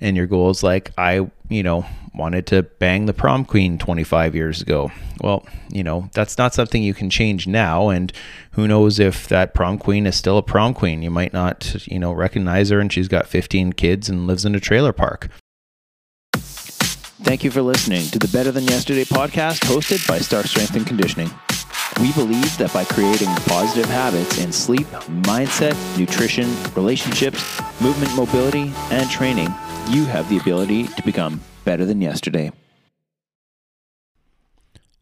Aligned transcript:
and 0.00 0.16
your 0.16 0.26
goal 0.26 0.50
is 0.50 0.62
like 0.62 0.92
I, 0.96 1.30
you 1.48 1.62
know, 1.62 1.86
wanted 2.14 2.46
to 2.48 2.62
bang 2.62 3.06
the 3.06 3.14
prom 3.14 3.44
queen 3.44 3.78
25 3.78 4.34
years 4.34 4.60
ago. 4.60 4.90
Well, 5.22 5.46
you 5.70 5.82
know, 5.82 6.10
that's 6.12 6.36
not 6.36 6.54
something 6.54 6.82
you 6.82 6.94
can 6.94 7.10
change 7.10 7.46
now 7.46 7.88
and 7.88 8.12
who 8.52 8.68
knows 8.68 8.98
if 8.98 9.28
that 9.28 9.54
prom 9.54 9.78
queen 9.78 10.06
is 10.06 10.16
still 10.16 10.38
a 10.38 10.42
prom 10.42 10.74
queen. 10.74 11.02
You 11.02 11.10
might 11.10 11.32
not, 11.32 11.86
you 11.86 11.98
know, 11.98 12.12
recognize 12.12 12.70
her 12.70 12.80
and 12.80 12.92
she's 12.92 13.08
got 13.08 13.26
15 13.26 13.72
kids 13.74 14.08
and 14.08 14.26
lives 14.26 14.44
in 14.44 14.54
a 14.54 14.60
trailer 14.60 14.92
park. 14.92 15.28
Thank 16.34 17.44
you 17.44 17.50
for 17.50 17.62
listening 17.62 18.06
to 18.06 18.18
the 18.18 18.28
Better 18.28 18.52
Than 18.52 18.64
Yesterday 18.64 19.04
podcast 19.04 19.60
hosted 19.60 20.06
by 20.08 20.18
Stark 20.18 20.46
Strength 20.46 20.76
and 20.76 20.86
Conditioning. 20.86 21.30
We 22.00 22.12
believe 22.12 22.56
that 22.58 22.72
by 22.72 22.84
creating 22.84 23.26
positive 23.46 23.86
habits 23.86 24.38
in 24.38 24.52
sleep, 24.52 24.86
mindset, 25.26 25.74
nutrition, 25.98 26.48
relationships, 26.76 27.60
movement, 27.80 28.14
mobility, 28.14 28.72
and 28.92 29.10
training, 29.10 29.52
you 29.88 30.04
have 30.04 30.28
the 30.28 30.38
ability 30.38 30.86
to 30.86 31.02
become 31.02 31.40
better 31.64 31.84
than 31.84 32.00
yesterday. 32.00 32.52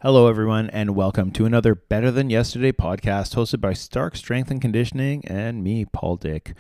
Hello, 0.00 0.26
everyone, 0.26 0.70
and 0.70 0.96
welcome 0.96 1.32
to 1.32 1.44
another 1.44 1.74
Better 1.74 2.10
Than 2.10 2.30
Yesterday 2.30 2.72
podcast 2.72 3.34
hosted 3.34 3.60
by 3.60 3.74
Stark 3.74 4.16
Strength 4.16 4.50
and 4.50 4.62
Conditioning 4.62 5.22
and 5.26 5.62
me, 5.62 5.84
Paul 5.84 6.16
Dick. 6.16 6.54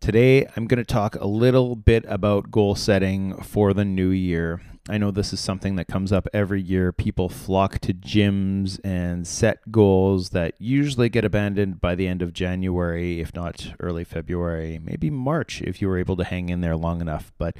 Today, 0.00 0.48
I'm 0.56 0.66
going 0.66 0.78
to 0.78 0.84
talk 0.84 1.14
a 1.14 1.28
little 1.28 1.76
bit 1.76 2.04
about 2.08 2.50
goal 2.50 2.74
setting 2.74 3.40
for 3.40 3.72
the 3.72 3.84
new 3.84 4.08
year. 4.08 4.62
I 4.88 4.98
know 4.98 5.10
this 5.10 5.32
is 5.32 5.40
something 5.40 5.76
that 5.76 5.88
comes 5.88 6.12
up 6.12 6.28
every 6.34 6.60
year. 6.60 6.92
People 6.92 7.30
flock 7.30 7.78
to 7.80 7.94
gyms 7.94 8.78
and 8.84 9.26
set 9.26 9.72
goals 9.72 10.30
that 10.30 10.54
usually 10.58 11.08
get 11.08 11.24
abandoned 11.24 11.80
by 11.80 11.94
the 11.94 12.06
end 12.06 12.20
of 12.20 12.34
January, 12.34 13.20
if 13.20 13.34
not 13.34 13.72
early 13.80 14.04
February, 14.04 14.78
maybe 14.78 15.08
March 15.08 15.62
if 15.62 15.80
you 15.80 15.88
were 15.88 15.98
able 15.98 16.16
to 16.16 16.24
hang 16.24 16.50
in 16.50 16.60
there 16.60 16.76
long 16.76 17.00
enough. 17.00 17.32
But 17.38 17.56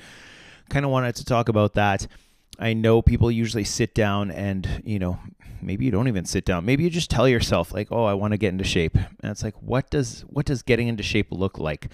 kind 0.68 0.84
of 0.84 0.90
wanted 0.90 1.16
to 1.16 1.24
talk 1.24 1.48
about 1.48 1.72
that. 1.74 2.06
I 2.58 2.74
know 2.74 3.00
people 3.00 3.30
usually 3.30 3.64
sit 3.64 3.94
down 3.94 4.30
and, 4.30 4.82
you 4.84 4.98
know, 4.98 5.18
maybe 5.62 5.86
you 5.86 5.90
don't 5.90 6.08
even 6.08 6.26
sit 6.26 6.44
down. 6.44 6.66
Maybe 6.66 6.84
you 6.84 6.90
just 6.90 7.10
tell 7.10 7.26
yourself 7.26 7.72
like, 7.72 7.88
"Oh, 7.90 8.04
I 8.04 8.12
want 8.12 8.32
to 8.32 8.38
get 8.38 8.52
into 8.52 8.64
shape." 8.64 8.96
And 8.96 9.32
it's 9.32 9.42
like, 9.42 9.60
"What 9.62 9.90
does 9.90 10.20
what 10.28 10.44
does 10.46 10.62
getting 10.62 10.88
into 10.88 11.02
shape 11.02 11.28
look 11.30 11.58
like?" 11.58 11.88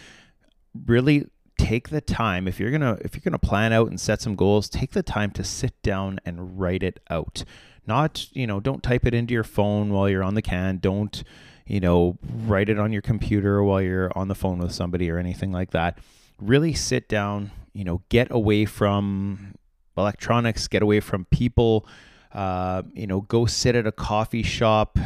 really 0.86 1.26
take 1.60 1.90
the 1.90 2.00
time 2.00 2.48
if 2.48 2.58
you're 2.58 2.70
gonna 2.70 2.96
if 3.02 3.14
you're 3.14 3.22
gonna 3.22 3.38
plan 3.38 3.72
out 3.72 3.88
and 3.88 4.00
set 4.00 4.22
some 4.22 4.34
goals 4.34 4.68
take 4.68 4.92
the 4.92 5.02
time 5.02 5.30
to 5.30 5.44
sit 5.44 5.80
down 5.82 6.18
and 6.24 6.58
write 6.58 6.82
it 6.82 7.00
out. 7.10 7.44
Not 7.86 8.26
you 8.32 8.46
know 8.46 8.60
don't 8.60 8.82
type 8.82 9.06
it 9.06 9.14
into 9.14 9.34
your 9.34 9.44
phone 9.44 9.90
while 9.92 10.08
you're 10.08 10.22
on 10.22 10.34
the 10.34 10.42
can. 10.42 10.78
Don't 10.78 11.22
you 11.66 11.80
know 11.80 12.18
write 12.46 12.68
it 12.68 12.78
on 12.78 12.92
your 12.92 13.02
computer 13.02 13.62
while 13.62 13.82
you're 13.82 14.10
on 14.16 14.28
the 14.28 14.34
phone 14.34 14.58
with 14.58 14.72
somebody 14.72 15.10
or 15.10 15.18
anything 15.18 15.52
like 15.52 15.72
that. 15.72 15.98
Really 16.40 16.72
sit 16.72 17.08
down 17.08 17.50
you 17.74 17.84
know 17.84 18.02
get 18.08 18.28
away 18.30 18.64
from 18.64 19.54
electronics 19.96 20.66
get 20.66 20.82
away 20.82 20.98
from 20.98 21.26
people 21.26 21.86
uh, 22.32 22.82
you 22.94 23.06
know 23.06 23.20
go 23.20 23.44
sit 23.44 23.76
at 23.76 23.86
a 23.86 23.92
coffee 23.92 24.42
shop. 24.42 24.98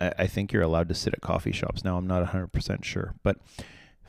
I, 0.00 0.12
I 0.20 0.26
think 0.26 0.52
you're 0.52 0.62
allowed 0.62 0.88
to 0.88 0.94
sit 0.94 1.12
at 1.12 1.20
coffee 1.20 1.52
shops. 1.52 1.84
Now 1.84 1.98
i'm 1.98 2.06
not 2.06 2.26
100% 2.26 2.84
sure 2.84 3.14
but 3.22 3.36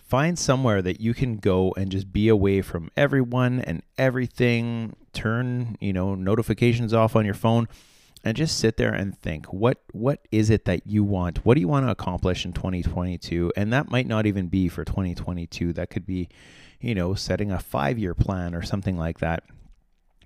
find 0.06 0.38
somewhere 0.38 0.82
that 0.82 1.02
you 1.02 1.14
can 1.14 1.38
go 1.38 1.74
and 1.78 1.92
just 1.92 2.14
be 2.14 2.28
away 2.30 2.62
from 2.62 2.90
everyone 2.96 3.60
and 3.60 3.82
everything 3.98 4.96
turn 5.14 5.78
you 5.80 5.94
know 5.94 6.14
notifications 6.16 6.94
off 6.94 7.16
on 7.16 7.26
your 7.26 7.34
phone 7.34 7.68
and 8.24 8.36
just 8.36 8.58
sit 8.58 8.78
there 8.78 8.94
and 8.94 9.18
think 9.18 9.46
what 9.48 9.80
what 9.92 10.28
is 10.32 10.50
it 10.50 10.66
that 10.66 10.86
you 10.86 11.04
want? 11.04 11.46
What 11.46 11.56
do 11.56 11.62
you 11.62 11.68
want 11.68 11.86
to 11.86 11.92
accomplish 11.92 12.46
in 12.46 12.54
2022 12.54 13.54
and 13.56 13.74
that 13.74 13.90
might 13.90 14.08
not 14.08 14.26
even 14.26 14.48
be 14.48 14.68
for 14.68 14.84
2022 14.84 15.74
that 15.74 15.90
could 15.90 16.06
be 16.06 16.30
you 16.80 16.96
know 16.96 17.14
setting 17.14 17.52
a 17.52 17.60
5 17.60 17.98
year 17.98 18.14
plan 18.14 18.54
or 18.54 18.62
something 18.62 18.98
like 18.98 19.20
that. 19.20 19.44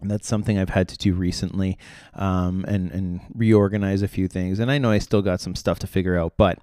And 0.01 0.09
that's 0.09 0.29
something 0.29 0.57
I've 0.57 0.69
had 0.69 0.87
to 0.89 0.97
do 0.97 1.13
recently 1.13 1.77
um, 2.13 2.63
and, 2.69 2.89
and 2.91 3.19
reorganize 3.35 4.01
a 4.01 4.07
few 4.07 4.29
things. 4.29 4.59
And 4.59 4.71
I 4.71 4.77
know 4.77 4.91
I 4.91 4.99
still 4.99 5.21
got 5.21 5.41
some 5.41 5.55
stuff 5.55 5.77
to 5.79 5.87
figure 5.87 6.17
out, 6.17 6.35
but 6.37 6.57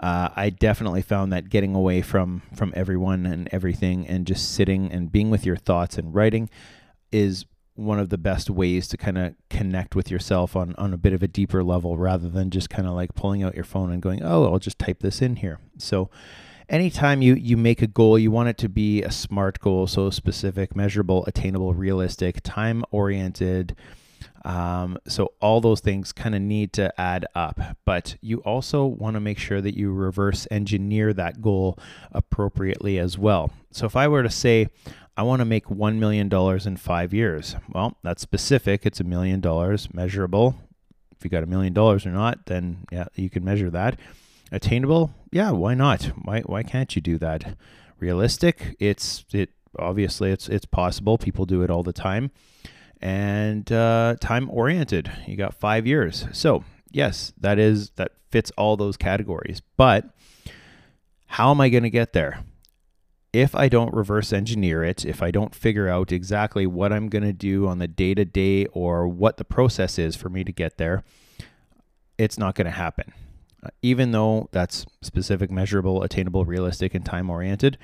uh, 0.00 0.30
I 0.34 0.50
definitely 0.50 1.02
found 1.02 1.32
that 1.32 1.50
getting 1.50 1.74
away 1.74 2.00
from 2.02 2.42
from 2.54 2.72
everyone 2.74 3.26
and 3.26 3.48
everything 3.52 4.06
and 4.06 4.26
just 4.26 4.54
sitting 4.54 4.90
and 4.90 5.12
being 5.12 5.30
with 5.30 5.44
your 5.44 5.56
thoughts 5.56 5.98
and 5.98 6.14
writing 6.14 6.48
is 7.12 7.44
one 7.74 7.98
of 7.98 8.08
the 8.08 8.18
best 8.18 8.50
ways 8.50 8.88
to 8.88 8.96
kind 8.96 9.18
of 9.18 9.34
connect 9.48 9.94
with 9.94 10.10
yourself 10.10 10.56
on 10.56 10.74
on 10.76 10.92
a 10.92 10.96
bit 10.96 11.12
of 11.12 11.22
a 11.22 11.28
deeper 11.28 11.62
level 11.62 11.96
rather 11.96 12.28
than 12.28 12.50
just 12.50 12.70
kind 12.70 12.88
of 12.88 12.94
like 12.94 13.14
pulling 13.14 13.42
out 13.42 13.54
your 13.54 13.64
phone 13.64 13.92
and 13.92 14.02
going, 14.02 14.22
"Oh, 14.22 14.44
I'll 14.44 14.58
just 14.58 14.78
type 14.78 15.00
this 15.00 15.20
in 15.20 15.36
here." 15.36 15.58
So 15.76 16.10
anytime 16.68 17.20
you 17.20 17.34
you 17.34 17.56
make 17.58 17.82
a 17.82 17.86
goal, 17.86 18.18
you 18.18 18.30
want 18.30 18.48
it 18.48 18.58
to 18.58 18.68
be 18.68 19.02
a 19.02 19.10
smart 19.10 19.60
goal, 19.60 19.86
so 19.86 20.08
specific, 20.08 20.74
measurable, 20.74 21.24
attainable, 21.26 21.74
realistic, 21.74 22.40
time 22.42 22.84
oriented, 22.90 23.76
um, 24.44 24.98
so 25.06 25.32
all 25.40 25.60
those 25.60 25.80
things 25.80 26.12
kind 26.12 26.34
of 26.34 26.40
need 26.40 26.72
to 26.74 26.98
add 27.00 27.26
up, 27.34 27.60
but 27.84 28.16
you 28.20 28.38
also 28.38 28.86
want 28.86 29.14
to 29.14 29.20
make 29.20 29.38
sure 29.38 29.60
that 29.60 29.76
you 29.76 29.92
reverse 29.92 30.46
engineer 30.50 31.12
that 31.12 31.42
goal 31.42 31.78
appropriately 32.12 32.98
as 32.98 33.18
well. 33.18 33.50
So 33.70 33.86
if 33.86 33.96
I 33.96 34.08
were 34.08 34.22
to 34.22 34.30
say, 34.30 34.68
I 35.16 35.22
want 35.22 35.40
to 35.40 35.44
make 35.44 35.66
$1 35.66 35.96
million 35.96 36.32
in 36.32 36.76
five 36.76 37.12
years, 37.12 37.56
well, 37.72 37.98
that's 38.02 38.22
specific. 38.22 38.86
It's 38.86 39.00
a 39.00 39.04
million 39.04 39.40
dollars, 39.40 39.92
measurable. 39.92 40.54
If 41.16 41.24
you 41.24 41.30
got 41.30 41.42
a 41.42 41.46
million 41.46 41.74
dollars 41.74 42.06
or 42.06 42.10
not, 42.10 42.46
then 42.46 42.86
yeah, 42.90 43.06
you 43.14 43.28
can 43.28 43.44
measure 43.44 43.68
that. 43.70 43.98
Attainable, 44.52 45.12
yeah, 45.30 45.50
why 45.50 45.74
not? 45.74 46.04
Why 46.24 46.40
why 46.40 46.62
can't 46.62 46.96
you 46.96 47.02
do 47.02 47.18
that? 47.18 47.56
Realistic, 48.00 48.74
it's 48.80 49.24
it 49.32 49.50
obviously 49.78 50.32
it's 50.32 50.48
it's 50.48 50.64
possible. 50.64 51.18
People 51.18 51.44
do 51.44 51.62
it 51.62 51.70
all 51.70 51.82
the 51.82 51.92
time 51.92 52.32
and 53.00 53.70
uh, 53.72 54.16
time 54.20 54.48
oriented. 54.50 55.10
You 55.26 55.36
got 55.36 55.54
five 55.54 55.86
years. 55.86 56.26
So 56.32 56.64
yes, 56.90 57.32
that 57.40 57.58
is 57.58 57.90
that 57.90 58.12
fits 58.30 58.52
all 58.56 58.76
those 58.76 58.96
categories. 58.96 59.62
But 59.76 60.10
how 61.26 61.50
am 61.50 61.60
I 61.60 61.68
going 61.68 61.84
to 61.84 61.90
get 61.90 62.12
there? 62.12 62.44
If 63.32 63.54
I 63.54 63.68
don't 63.68 63.94
reverse 63.94 64.32
engineer 64.32 64.82
it, 64.82 65.04
if 65.04 65.22
I 65.22 65.30
don't 65.30 65.54
figure 65.54 65.88
out 65.88 66.10
exactly 66.10 66.66
what 66.66 66.92
I'm 66.92 67.08
going 67.08 67.22
to 67.22 67.32
do 67.32 67.68
on 67.68 67.78
the 67.78 67.86
day 67.86 68.12
to 68.14 68.24
day 68.24 68.66
or 68.66 69.06
what 69.06 69.36
the 69.36 69.44
process 69.44 69.98
is 70.00 70.16
for 70.16 70.28
me 70.28 70.42
to 70.42 70.52
get 70.52 70.78
there, 70.78 71.04
it's 72.18 72.36
not 72.36 72.56
going 72.56 72.64
to 72.64 72.72
happen. 72.72 73.12
Even 73.82 74.10
though 74.10 74.48
that's 74.50 74.84
specific, 75.00 75.50
measurable, 75.50 76.02
attainable, 76.02 76.44
realistic, 76.44 76.92
and 76.94 77.06
time 77.06 77.30
oriented, 77.30 77.78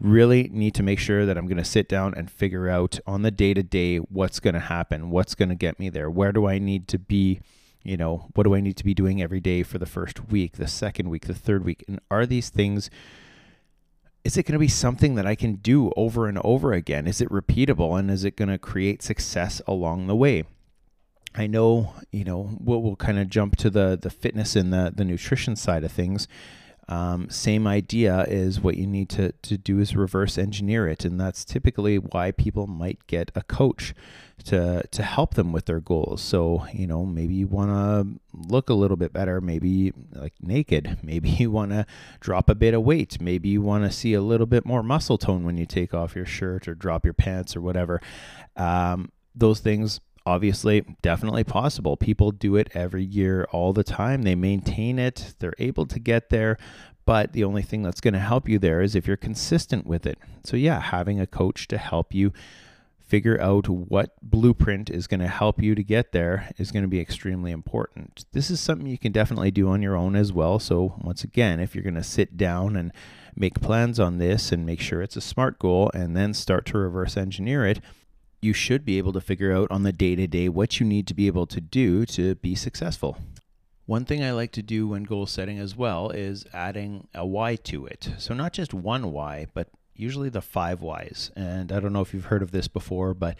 really 0.00 0.48
need 0.52 0.74
to 0.74 0.82
make 0.82 0.98
sure 0.98 1.26
that 1.26 1.38
I'm 1.38 1.46
going 1.46 1.58
to 1.58 1.64
sit 1.64 1.88
down 1.88 2.14
and 2.14 2.30
figure 2.30 2.68
out 2.68 2.98
on 3.06 3.22
the 3.22 3.30
day 3.30 3.54
to 3.54 3.62
day 3.62 3.98
what's 3.98 4.40
going 4.40 4.54
to 4.54 4.60
happen, 4.60 5.10
what's 5.10 5.34
going 5.34 5.48
to 5.48 5.54
get 5.54 5.78
me 5.78 5.88
there, 5.88 6.10
where 6.10 6.32
do 6.32 6.46
I 6.46 6.58
need 6.58 6.88
to 6.88 6.98
be, 6.98 7.40
you 7.82 7.96
know, 7.96 8.28
what 8.34 8.44
do 8.44 8.54
I 8.54 8.60
need 8.60 8.76
to 8.76 8.84
be 8.84 8.94
doing 8.94 9.22
every 9.22 9.40
day 9.40 9.62
for 9.62 9.78
the 9.78 9.86
first 9.86 10.28
week, 10.28 10.54
the 10.54 10.68
second 10.68 11.08
week, 11.08 11.26
the 11.26 11.34
third 11.34 11.64
week, 11.64 11.84
and 11.88 12.00
are 12.10 12.26
these 12.26 12.50
things 12.50 12.90
is 14.24 14.38
it 14.38 14.44
going 14.44 14.54
to 14.54 14.58
be 14.58 14.68
something 14.68 15.16
that 15.16 15.26
I 15.26 15.34
can 15.34 15.56
do 15.56 15.92
over 15.98 16.26
and 16.26 16.40
over 16.42 16.72
again? 16.72 17.06
Is 17.06 17.20
it 17.20 17.28
repeatable 17.28 17.98
and 17.98 18.10
is 18.10 18.24
it 18.24 18.36
going 18.36 18.48
to 18.48 18.56
create 18.56 19.02
success 19.02 19.60
along 19.66 20.06
the 20.06 20.16
way? 20.16 20.44
I 21.34 21.46
know, 21.46 21.92
you 22.10 22.24
know, 22.24 22.56
we'll, 22.58 22.80
we'll 22.80 22.96
kind 22.96 23.18
of 23.18 23.28
jump 23.28 23.56
to 23.56 23.68
the 23.68 23.98
the 24.00 24.10
fitness 24.10 24.56
and 24.56 24.72
the 24.72 24.92
the 24.94 25.04
nutrition 25.04 25.56
side 25.56 25.84
of 25.84 25.92
things 25.92 26.26
um, 26.88 27.28
same 27.30 27.66
idea 27.66 28.24
is 28.28 28.60
what 28.60 28.76
you 28.76 28.86
need 28.86 29.08
to, 29.10 29.32
to 29.32 29.56
do 29.56 29.78
is 29.78 29.96
reverse 29.96 30.36
engineer 30.36 30.86
it. 30.86 31.04
And 31.04 31.18
that's 31.18 31.44
typically 31.44 31.96
why 31.96 32.30
people 32.30 32.66
might 32.66 33.06
get 33.06 33.30
a 33.34 33.42
coach 33.42 33.94
to, 34.44 34.82
to 34.90 35.02
help 35.02 35.34
them 35.34 35.52
with 35.52 35.66
their 35.66 35.80
goals. 35.80 36.20
So, 36.20 36.66
you 36.72 36.86
know, 36.86 37.06
maybe 37.06 37.34
you 37.34 37.46
want 37.46 37.70
to 37.70 38.20
look 38.32 38.68
a 38.68 38.74
little 38.74 38.96
bit 38.96 39.12
better, 39.12 39.40
maybe 39.40 39.92
like 40.12 40.34
naked, 40.40 40.98
maybe 41.02 41.30
you 41.30 41.50
want 41.50 41.70
to 41.70 41.86
drop 42.20 42.50
a 42.50 42.54
bit 42.54 42.74
of 42.74 42.82
weight, 42.82 43.20
maybe 43.20 43.48
you 43.48 43.62
want 43.62 43.84
to 43.84 43.90
see 43.90 44.12
a 44.12 44.20
little 44.20 44.46
bit 44.46 44.66
more 44.66 44.82
muscle 44.82 45.18
tone 45.18 45.44
when 45.44 45.56
you 45.56 45.66
take 45.66 45.94
off 45.94 46.14
your 46.14 46.26
shirt 46.26 46.68
or 46.68 46.74
drop 46.74 47.04
your 47.04 47.14
pants 47.14 47.56
or 47.56 47.60
whatever. 47.60 48.00
Um, 48.56 49.10
those 49.34 49.60
things 49.60 50.00
obviously 50.26 50.84
definitely 51.02 51.44
possible. 51.44 51.96
People 51.96 52.30
do 52.30 52.56
it 52.56 52.70
every 52.74 53.04
year 53.04 53.46
all 53.52 53.72
the 53.72 53.84
time. 53.84 54.22
They 54.22 54.34
maintain 54.34 54.98
it, 54.98 55.34
they're 55.38 55.54
able 55.58 55.86
to 55.86 55.98
get 55.98 56.30
there. 56.30 56.58
But 57.06 57.32
the 57.32 57.44
only 57.44 57.62
thing 57.62 57.82
that's 57.82 58.00
going 58.00 58.14
to 58.14 58.20
help 58.20 58.48
you 58.48 58.58
there 58.58 58.80
is 58.80 58.94
if 58.94 59.06
you're 59.06 59.16
consistent 59.16 59.86
with 59.86 60.06
it. 60.06 60.18
So, 60.42 60.56
yeah, 60.56 60.80
having 60.80 61.20
a 61.20 61.26
coach 61.26 61.68
to 61.68 61.76
help 61.76 62.14
you 62.14 62.32
figure 62.98 63.38
out 63.40 63.68
what 63.68 64.14
blueprint 64.22 64.88
is 64.88 65.06
going 65.06 65.20
to 65.20 65.28
help 65.28 65.62
you 65.62 65.74
to 65.74 65.84
get 65.84 66.12
there 66.12 66.50
is 66.56 66.70
going 66.70 66.82
to 66.82 66.88
be 66.88 67.00
extremely 67.00 67.52
important. 67.52 68.24
This 68.32 68.50
is 68.50 68.58
something 68.60 68.86
you 68.86 68.96
can 68.96 69.12
definitely 69.12 69.50
do 69.50 69.68
on 69.68 69.82
your 69.82 69.94
own 69.94 70.16
as 70.16 70.32
well. 70.32 70.58
So, 70.58 70.94
once 71.02 71.22
again, 71.24 71.60
if 71.60 71.74
you're 71.74 71.84
going 71.84 71.94
to 71.94 72.02
sit 72.02 72.38
down 72.38 72.74
and 72.74 72.90
make 73.36 73.60
plans 73.60 74.00
on 74.00 74.18
this 74.18 74.50
and 74.50 74.64
make 74.64 74.80
sure 74.80 75.02
it's 75.02 75.16
a 75.16 75.20
smart 75.20 75.58
goal 75.58 75.90
and 75.92 76.16
then 76.16 76.32
start 76.32 76.64
to 76.66 76.78
reverse 76.78 77.18
engineer 77.18 77.66
it, 77.66 77.80
you 78.44 78.52
should 78.52 78.84
be 78.84 78.98
able 78.98 79.12
to 79.14 79.20
figure 79.20 79.52
out 79.52 79.70
on 79.70 79.82
the 79.82 79.92
day 79.92 80.14
to 80.14 80.26
day 80.26 80.48
what 80.48 80.78
you 80.78 80.86
need 80.86 81.06
to 81.06 81.14
be 81.14 81.26
able 81.26 81.46
to 81.46 81.60
do 81.60 82.04
to 82.04 82.34
be 82.36 82.54
successful. 82.54 83.16
One 83.86 84.04
thing 84.04 84.22
I 84.22 84.32
like 84.32 84.52
to 84.52 84.62
do 84.62 84.88
when 84.88 85.02
goal 85.02 85.26
setting 85.26 85.58
as 85.58 85.76
well 85.76 86.10
is 86.10 86.46
adding 86.52 87.08
a 87.14 87.26
why 87.26 87.56
to 87.56 87.86
it. 87.86 88.10
So, 88.18 88.32
not 88.32 88.52
just 88.52 88.72
one 88.72 89.12
why, 89.12 89.46
but 89.52 89.68
usually 89.94 90.30
the 90.30 90.40
five 90.40 90.80
whys. 90.80 91.30
And 91.36 91.70
I 91.70 91.80
don't 91.80 91.92
know 91.92 92.00
if 92.00 92.14
you've 92.14 92.26
heard 92.26 92.42
of 92.42 92.50
this 92.50 92.68
before, 92.68 93.12
but 93.12 93.36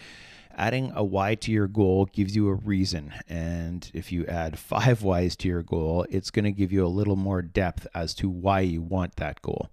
adding 0.54 0.92
a 0.94 1.02
why 1.02 1.34
to 1.34 1.50
your 1.50 1.66
goal 1.66 2.06
gives 2.06 2.36
you 2.36 2.48
a 2.48 2.54
reason. 2.54 3.12
And 3.28 3.90
if 3.94 4.12
you 4.12 4.26
add 4.26 4.58
five 4.72 5.02
whys 5.02 5.34
to 5.36 5.48
your 5.48 5.62
goal, 5.62 6.06
it's 6.10 6.30
going 6.30 6.44
to 6.44 6.52
give 6.52 6.72
you 6.72 6.84
a 6.84 6.88
little 6.88 7.16
more 7.16 7.40
depth 7.40 7.86
as 7.94 8.14
to 8.16 8.28
why 8.28 8.60
you 8.60 8.82
want 8.82 9.16
that 9.16 9.40
goal. 9.40 9.70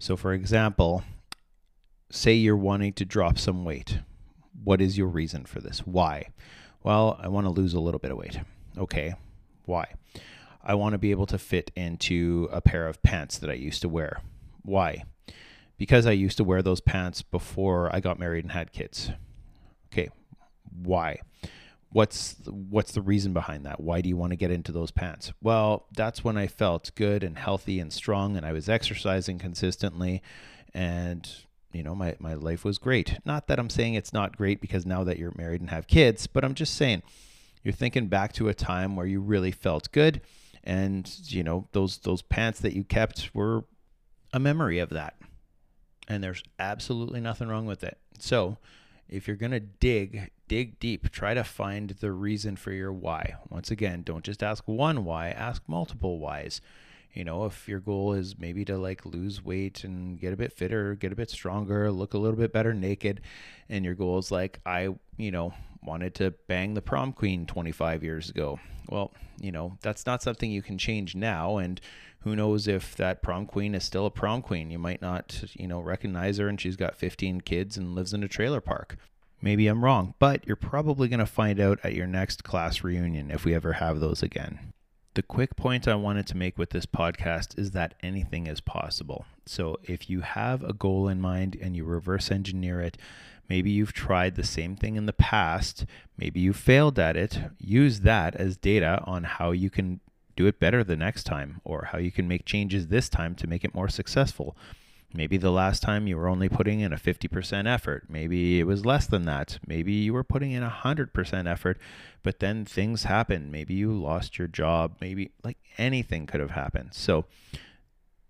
So, 0.00 0.16
for 0.16 0.32
example, 0.32 1.04
say 2.10 2.34
you're 2.34 2.56
wanting 2.56 2.94
to 2.94 3.04
drop 3.04 3.38
some 3.38 3.64
weight. 3.64 4.00
What 4.62 4.80
is 4.80 4.98
your 4.98 5.08
reason 5.08 5.44
for 5.44 5.60
this? 5.60 5.80
Why? 5.80 6.28
Well, 6.82 7.18
I 7.22 7.28
want 7.28 7.46
to 7.46 7.50
lose 7.50 7.74
a 7.74 7.80
little 7.80 8.00
bit 8.00 8.10
of 8.10 8.16
weight. 8.16 8.38
Okay, 8.78 9.14
why? 9.64 9.94
I 10.62 10.74
want 10.74 10.92
to 10.92 10.98
be 10.98 11.10
able 11.10 11.26
to 11.26 11.38
fit 11.38 11.70
into 11.74 12.48
a 12.52 12.60
pair 12.60 12.86
of 12.86 13.02
pants 13.02 13.38
that 13.38 13.50
I 13.50 13.54
used 13.54 13.82
to 13.82 13.88
wear. 13.88 14.20
Why? 14.62 15.04
Because 15.78 16.06
I 16.06 16.12
used 16.12 16.36
to 16.36 16.44
wear 16.44 16.62
those 16.62 16.80
pants 16.80 17.22
before 17.22 17.94
I 17.94 18.00
got 18.00 18.18
married 18.18 18.44
and 18.44 18.52
had 18.52 18.72
kids. 18.72 19.10
Okay, 19.92 20.10
why? 20.82 21.20
What's 21.92 22.36
what's 22.46 22.92
the 22.92 23.02
reason 23.02 23.32
behind 23.32 23.66
that? 23.66 23.80
Why 23.80 24.00
do 24.00 24.08
you 24.08 24.16
want 24.16 24.30
to 24.30 24.36
get 24.36 24.50
into 24.50 24.70
those 24.70 24.90
pants? 24.90 25.32
Well, 25.42 25.86
that's 25.96 26.22
when 26.22 26.36
I 26.36 26.46
felt 26.46 26.94
good 26.94 27.24
and 27.24 27.36
healthy 27.36 27.80
and 27.80 27.92
strong 27.92 28.36
and 28.36 28.46
I 28.46 28.52
was 28.52 28.68
exercising 28.68 29.38
consistently 29.38 30.22
and 30.72 31.28
you 31.72 31.82
know, 31.82 31.94
my, 31.94 32.16
my 32.18 32.34
life 32.34 32.64
was 32.64 32.78
great. 32.78 33.18
Not 33.24 33.46
that 33.46 33.58
I'm 33.58 33.70
saying 33.70 33.94
it's 33.94 34.12
not 34.12 34.36
great 34.36 34.60
because 34.60 34.84
now 34.84 35.04
that 35.04 35.18
you're 35.18 35.34
married 35.36 35.60
and 35.60 35.70
have 35.70 35.86
kids, 35.86 36.26
but 36.26 36.44
I'm 36.44 36.54
just 36.54 36.74
saying 36.74 37.02
you're 37.62 37.72
thinking 37.72 38.08
back 38.08 38.32
to 38.34 38.48
a 38.48 38.54
time 38.54 38.96
where 38.96 39.06
you 39.06 39.20
really 39.20 39.52
felt 39.52 39.92
good 39.92 40.20
and 40.64 41.10
you 41.24 41.42
know 41.42 41.66
those 41.72 41.98
those 41.98 42.22
pants 42.22 42.60
that 42.60 42.74
you 42.74 42.84
kept 42.84 43.30
were 43.34 43.64
a 44.32 44.38
memory 44.38 44.78
of 44.78 44.90
that. 44.90 45.14
And 46.08 46.24
there's 46.24 46.42
absolutely 46.58 47.20
nothing 47.20 47.48
wrong 47.48 47.66
with 47.66 47.84
it. 47.84 47.98
So 48.18 48.58
if 49.08 49.26
you're 49.26 49.36
going 49.36 49.52
to 49.52 49.60
dig 49.60 50.30
dig 50.48 50.78
deep 50.80 51.10
try 51.10 51.34
to 51.34 51.44
find 51.44 51.90
the 51.90 52.12
reason 52.12 52.56
for 52.56 52.72
your 52.72 52.92
why. 52.92 53.34
Once 53.48 53.70
again 53.70 54.02
don't 54.02 54.24
just 54.24 54.42
ask 54.42 54.66
one 54.66 55.04
why 55.04 55.28
ask 55.28 55.62
multiple 55.68 56.18
whys 56.18 56.60
you 57.14 57.24
know 57.24 57.44
if 57.44 57.68
your 57.68 57.80
goal 57.80 58.12
is 58.12 58.38
maybe 58.38 58.64
to 58.64 58.78
like 58.78 59.04
lose 59.04 59.44
weight 59.44 59.84
and 59.84 60.18
get 60.20 60.32
a 60.32 60.36
bit 60.36 60.52
fitter 60.52 60.94
get 60.94 61.12
a 61.12 61.16
bit 61.16 61.30
stronger 61.30 61.90
look 61.90 62.14
a 62.14 62.18
little 62.18 62.38
bit 62.38 62.52
better 62.52 62.72
naked 62.72 63.20
and 63.68 63.84
your 63.84 63.94
goal 63.94 64.18
is 64.18 64.30
like 64.30 64.60
i 64.64 64.88
you 65.16 65.30
know 65.30 65.52
wanted 65.82 66.14
to 66.16 66.32
bang 66.46 66.74
the 66.74 66.82
prom 66.82 67.12
queen 67.12 67.46
25 67.46 68.02
years 68.02 68.30
ago. 68.30 68.58
Well 68.88 69.12
you 69.40 69.52
know 69.52 69.78
that's 69.80 70.06
not 70.06 70.22
something 70.22 70.50
you 70.50 70.62
can 70.62 70.78
change 70.78 71.14
now 71.14 71.56
and 71.56 71.80
who 72.20 72.36
knows 72.36 72.68
if 72.68 72.94
that 72.96 73.22
prom 73.22 73.46
queen 73.46 73.74
is 73.74 73.84
still 73.84 74.06
a 74.06 74.10
prom 74.10 74.42
queen. 74.42 74.70
You 74.70 74.78
might 74.78 75.00
not 75.00 75.44
you 75.54 75.66
know 75.66 75.80
recognize 75.80 76.38
her 76.38 76.48
and 76.48 76.60
she's 76.60 76.76
got 76.76 76.96
15 76.96 77.42
kids 77.42 77.76
and 77.76 77.94
lives 77.94 78.12
in 78.12 78.22
a 78.22 78.28
trailer 78.28 78.60
park. 78.60 78.96
Maybe 79.42 79.68
i'm 79.68 79.82
wrong 79.82 80.12
but 80.18 80.46
you're 80.46 80.54
probably 80.54 81.08
going 81.08 81.20
to 81.20 81.24
find 81.24 81.60
out 81.60 81.80
at 81.82 81.94
your 81.94 82.06
next 82.06 82.44
class 82.44 82.84
reunion 82.84 83.30
if 83.30 83.46
we 83.46 83.54
ever 83.54 83.72
have 83.72 83.98
those 83.98 84.22
again 84.22 84.74
the 85.14 85.22
quick 85.22 85.56
point 85.56 85.88
I 85.88 85.96
wanted 85.96 86.26
to 86.28 86.36
make 86.36 86.56
with 86.56 86.70
this 86.70 86.86
podcast 86.86 87.58
is 87.58 87.72
that 87.72 87.94
anything 88.00 88.46
is 88.46 88.60
possible. 88.60 89.24
So 89.44 89.76
if 89.82 90.08
you 90.08 90.20
have 90.20 90.62
a 90.62 90.72
goal 90.72 91.08
in 91.08 91.20
mind 91.20 91.56
and 91.60 91.74
you 91.74 91.84
reverse 91.84 92.30
engineer 92.30 92.80
it, 92.80 92.96
maybe 93.48 93.70
you've 93.70 93.92
tried 93.92 94.36
the 94.36 94.44
same 94.44 94.76
thing 94.76 94.94
in 94.94 95.06
the 95.06 95.12
past, 95.12 95.84
maybe 96.16 96.38
you 96.38 96.52
failed 96.52 96.98
at 96.98 97.16
it, 97.16 97.40
use 97.58 98.00
that 98.00 98.36
as 98.36 98.56
data 98.56 99.02
on 99.04 99.24
how 99.24 99.50
you 99.50 99.68
can 99.68 99.98
do 100.36 100.46
it 100.46 100.60
better 100.60 100.84
the 100.84 100.96
next 100.96 101.24
time 101.24 101.60
or 101.64 101.88
how 101.90 101.98
you 101.98 102.12
can 102.12 102.28
make 102.28 102.44
changes 102.44 102.86
this 102.86 103.08
time 103.08 103.34
to 103.34 103.48
make 103.48 103.64
it 103.64 103.74
more 103.74 103.88
successful. 103.88 104.56
Maybe 105.12 105.36
the 105.36 105.50
last 105.50 105.82
time 105.82 106.06
you 106.06 106.16
were 106.16 106.28
only 106.28 106.48
putting 106.48 106.80
in 106.80 106.92
a 106.92 106.96
50% 106.96 107.66
effort. 107.66 108.04
Maybe 108.08 108.60
it 108.60 108.64
was 108.64 108.86
less 108.86 109.06
than 109.06 109.24
that. 109.24 109.58
Maybe 109.66 109.92
you 109.92 110.12
were 110.12 110.22
putting 110.22 110.52
in 110.52 110.62
a 110.62 110.70
100% 110.70 111.50
effort, 111.50 111.78
but 112.22 112.38
then 112.38 112.64
things 112.64 113.04
happened. 113.04 113.50
Maybe 113.50 113.74
you 113.74 113.92
lost 113.92 114.38
your 114.38 114.46
job. 114.46 114.96
Maybe 115.00 115.32
like 115.42 115.58
anything 115.78 116.26
could 116.26 116.40
have 116.40 116.52
happened. 116.52 116.90
So 116.92 117.24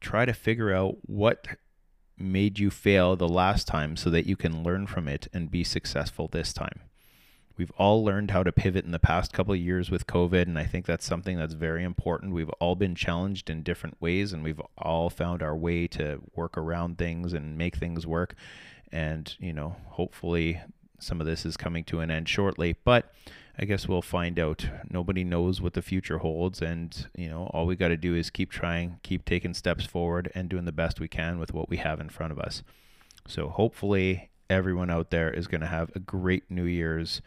try 0.01 0.25
to 0.25 0.33
figure 0.33 0.73
out 0.73 0.97
what 1.03 1.47
made 2.17 2.59
you 2.59 2.71
fail 2.71 3.15
the 3.15 3.29
last 3.29 3.67
time 3.67 3.97
so 3.97 4.09
that 4.11 4.27
you 4.27 4.37
can 4.37 4.63
learn 4.63 4.87
from 4.87 5.07
it 5.07 5.29
and 5.33 5.51
be 5.51 5.65
successful 5.65 6.29
this 6.29 6.53
time. 6.53 6.81
We've 7.61 7.71
all 7.77 8.03
learned 8.03 8.31
how 8.31 8.43
to 8.43 8.53
pivot 8.53 8.87
in 8.87 8.91
the 8.91 8.99
past 8.99 9.35
couple 9.35 9.53
of 9.53 9.61
years 9.61 9.91
with 9.91 10.07
COVID, 10.07 10.45
and 10.45 10.59
I 10.59 10.65
think 10.65 10.87
that's 10.87 11.05
something 11.05 11.37
that's 11.37 11.53
very 11.53 11.85
important. 11.85 12.33
We've 12.33 12.49
all 12.59 12.75
been 12.75 12.95
challenged 12.95 13.51
in 13.51 13.63
different 13.63 14.01
ways, 14.01 14.33
and 14.33 14.43
we've 14.43 14.63
all 14.79 15.11
found 15.11 15.43
our 15.43 15.55
way 15.55 15.87
to 15.89 16.23
work 16.35 16.57
around 16.57 16.97
things 16.97 17.35
and 17.35 17.59
make 17.59 17.77
things 17.77 18.07
work. 18.07 18.35
And, 18.91 19.37
you 19.39 19.53
know, 19.53 19.77
hopefully 19.89 20.63
some 21.01 21.21
of 21.21 21.27
this 21.27 21.45
is 21.45 21.59
coming 21.59 21.85
to 21.85 22.01
an 22.01 22.11
end 22.11 22.31
shortly, 22.31 22.77
but 22.83 23.13
I 23.59 23.67
guess 23.67 23.87
we'll 23.87 24.01
find 24.01 24.39
out. 24.39 24.67
Nobody 24.89 25.23
knows 25.23 25.61
what 25.61 25.75
the 25.75 25.83
future 25.83 26.17
holds, 26.17 26.63
and, 26.63 27.09
you 27.15 27.29
know, 27.29 27.51
all 27.53 27.67
we 27.67 27.77
got 27.77 27.89
to 27.89 27.99
do 27.99 28.15
is 28.15 28.31
keep 28.31 28.51
trying, 28.51 29.01
keep 29.03 29.27
taking 29.27 29.53
steps 29.53 29.85
forward, 29.85 30.33
and 30.35 30.49
doing 30.49 30.65
the 30.65 30.73
best 30.73 30.99
we 30.99 31.09
can 31.09 31.39
with 31.39 31.53
what 31.53 31.69
we 31.69 31.77
have 31.77 32.01
in 32.01 32.09
front 32.09 32.33
of 32.33 32.39
us. 32.39 32.63
So 33.29 33.51
hopefully, 33.51 34.31
everyone 34.49 34.89
out 34.89 35.11
there 35.11 35.31
is 35.31 35.47
going 35.47 35.61
to 35.61 35.67
have 35.67 35.91
a 35.95 36.01
great 36.01 36.51
New 36.51 36.65
Year's. 36.65 37.21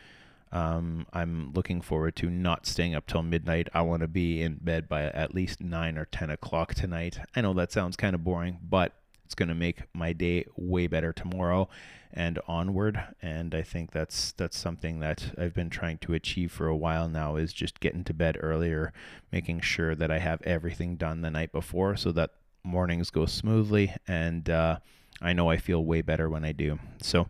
Um, 0.53 1.07
I'm 1.11 1.51
looking 1.53 1.81
forward 1.81 2.15
to 2.17 2.29
not 2.29 2.67
staying 2.67 2.93
up 2.93 3.07
till 3.07 3.23
midnight. 3.23 3.69
I 3.73 3.81
want 3.81 4.01
to 4.01 4.07
be 4.07 4.41
in 4.41 4.59
bed 4.61 4.87
by 4.87 5.05
at 5.05 5.33
least 5.33 5.59
9 5.59 5.97
or 5.97 6.05
10 6.05 6.29
o'clock 6.29 6.75
tonight. 6.75 7.17
I 7.35 7.41
know 7.41 7.53
that 7.55 7.71
sounds 7.71 7.97
kind 7.97 8.13
of 8.13 8.23
boring, 8.23 8.59
but 8.63 8.93
it's 9.25 9.33
going 9.33 9.49
to 9.49 9.55
make 9.55 9.81
my 9.95 10.13
day 10.13 10.45
way 10.55 10.85
better 10.85 11.11
tomorrow 11.11 11.67
and 12.13 12.37
onward 12.47 13.01
and 13.21 13.55
i 13.55 13.63
think 13.63 13.91
that's 13.91 14.33
that's 14.33 14.55
something 14.55 14.99
that 14.99 15.33
i've 15.39 15.55
been 15.55 15.69
trying 15.71 15.97
to 15.97 16.13
achieve 16.13 16.51
for 16.51 16.67
a 16.67 16.75
while 16.75 17.09
now 17.09 17.35
is 17.35 17.51
just 17.51 17.79
getting 17.79 18.03
to 18.03 18.13
bed 18.13 18.37
earlier 18.39 18.93
making 19.31 19.59
sure 19.59 19.95
that 19.95 20.11
i 20.11 20.19
have 20.19 20.39
everything 20.43 20.95
done 20.95 21.21
the 21.21 21.31
night 21.31 21.51
before 21.51 21.95
so 21.95 22.11
that 22.11 22.29
mornings 22.63 23.09
go 23.09 23.25
smoothly 23.25 23.91
and 24.07 24.51
uh, 24.51 24.77
i 25.21 25.33
know 25.33 25.49
i 25.49 25.57
feel 25.57 25.83
way 25.83 26.01
better 26.01 26.29
when 26.29 26.45
i 26.45 26.51
do 26.51 26.77
so 27.01 27.27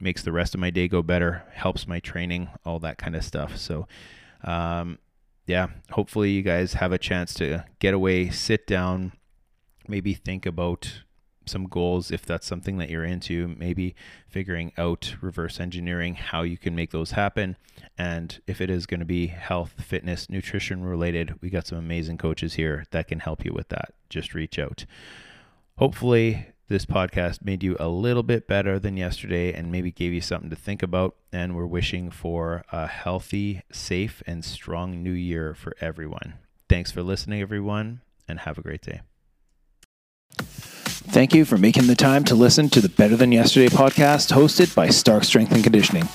makes 0.00 0.22
the 0.22 0.32
rest 0.32 0.54
of 0.54 0.60
my 0.60 0.70
day 0.70 0.88
go 0.88 1.02
better, 1.02 1.42
helps 1.52 1.86
my 1.86 2.00
training, 2.00 2.48
all 2.64 2.78
that 2.80 2.98
kind 2.98 3.16
of 3.16 3.24
stuff. 3.24 3.56
So, 3.56 3.86
um, 4.44 4.98
yeah, 5.46 5.68
hopefully 5.90 6.30
you 6.30 6.42
guys 6.42 6.74
have 6.74 6.92
a 6.92 6.98
chance 6.98 7.32
to 7.34 7.64
get 7.78 7.94
away, 7.94 8.30
sit 8.30 8.66
down, 8.66 9.12
maybe 9.88 10.14
think 10.14 10.44
about 10.44 11.02
some 11.46 11.66
goals 11.66 12.10
if 12.10 12.26
that's 12.26 12.46
something 12.46 12.78
that 12.78 12.90
you're 12.90 13.04
into, 13.04 13.54
maybe 13.56 13.94
figuring 14.28 14.72
out 14.76 15.14
reverse 15.20 15.60
engineering 15.60 16.14
how 16.14 16.42
you 16.42 16.58
can 16.58 16.74
make 16.74 16.90
those 16.90 17.12
happen. 17.12 17.56
And 17.96 18.40
if 18.46 18.60
it 18.60 18.68
is 18.68 18.86
going 18.86 19.00
to 19.00 19.06
be 19.06 19.28
health, 19.28 19.74
fitness, 19.78 20.28
nutrition 20.28 20.84
related, 20.84 21.40
we 21.40 21.50
got 21.50 21.66
some 21.68 21.78
amazing 21.78 22.18
coaches 22.18 22.54
here 22.54 22.84
that 22.90 23.08
can 23.08 23.20
help 23.20 23.44
you 23.44 23.52
with 23.54 23.68
that. 23.68 23.94
Just 24.10 24.34
reach 24.34 24.58
out. 24.58 24.84
Hopefully, 25.78 26.48
this 26.68 26.84
podcast 26.84 27.44
made 27.44 27.62
you 27.62 27.76
a 27.78 27.88
little 27.88 28.22
bit 28.22 28.48
better 28.48 28.78
than 28.78 28.96
yesterday 28.96 29.52
and 29.52 29.70
maybe 29.70 29.92
gave 29.92 30.12
you 30.12 30.20
something 30.20 30.50
to 30.50 30.56
think 30.56 30.82
about. 30.82 31.14
And 31.32 31.54
we're 31.54 31.66
wishing 31.66 32.10
for 32.10 32.64
a 32.72 32.86
healthy, 32.86 33.62
safe, 33.70 34.22
and 34.26 34.44
strong 34.44 35.02
new 35.02 35.12
year 35.12 35.54
for 35.54 35.74
everyone. 35.80 36.34
Thanks 36.68 36.90
for 36.90 37.02
listening, 37.02 37.40
everyone, 37.40 38.00
and 38.26 38.40
have 38.40 38.58
a 38.58 38.62
great 38.62 38.82
day. 38.82 39.02
Thank 40.38 41.34
you 41.34 41.44
for 41.44 41.56
making 41.56 41.86
the 41.86 41.94
time 41.94 42.24
to 42.24 42.34
listen 42.34 42.68
to 42.70 42.80
the 42.80 42.88
Better 42.88 43.16
Than 43.16 43.30
Yesterday 43.30 43.68
podcast 43.68 44.32
hosted 44.32 44.74
by 44.74 44.88
Stark 44.88 45.22
Strength 45.22 45.52
and 45.52 45.62
Conditioning. 45.62 46.08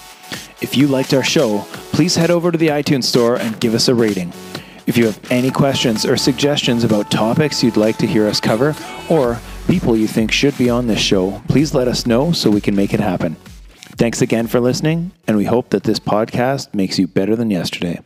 If 0.61 0.75
you 0.75 0.87
liked 0.87 1.13
our 1.13 1.23
show, 1.23 1.65
please 1.93 2.15
head 2.15 2.29
over 2.29 2.51
to 2.51 2.57
the 2.57 2.67
iTunes 2.67 3.05
store 3.05 3.37
and 3.37 3.59
give 3.59 3.73
us 3.73 3.87
a 3.87 3.95
rating. 3.95 4.33
If 4.87 4.97
you 4.97 5.05
have 5.05 5.31
any 5.31 5.49
questions 5.49 6.05
or 6.05 6.17
suggestions 6.17 6.83
about 6.83 7.09
topics 7.09 7.63
you'd 7.63 7.77
like 7.77 7.97
to 7.99 8.07
hear 8.07 8.27
us 8.27 8.41
cover, 8.41 8.75
or 9.09 9.39
people 9.67 9.97
you 9.97 10.07
think 10.07 10.31
should 10.31 10.57
be 10.57 10.69
on 10.69 10.87
this 10.87 10.99
show, 10.99 11.41
please 11.47 11.73
let 11.73 11.87
us 11.87 12.05
know 12.05 12.31
so 12.31 12.49
we 12.49 12.61
can 12.61 12.75
make 12.75 12.93
it 12.93 12.99
happen. 12.99 13.35
Thanks 13.97 14.21
again 14.21 14.47
for 14.47 14.59
listening, 14.59 15.11
and 15.27 15.37
we 15.37 15.45
hope 15.45 15.69
that 15.69 15.83
this 15.83 15.99
podcast 15.99 16.73
makes 16.73 16.97
you 16.97 17.07
better 17.07 17.35
than 17.35 17.49
yesterday. 17.49 17.99